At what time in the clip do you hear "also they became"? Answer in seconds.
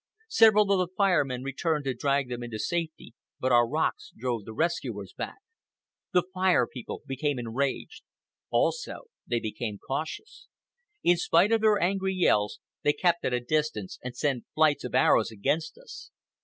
8.49-9.77